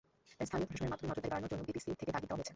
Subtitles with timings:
[0.37, 2.49] তাই স্থানীয় প্রশাসনের মাধ্যমে নজরদারি বাড়ানোর জন্য বিপিসি থেকে তাগিদ দেওয়া হয়েছে।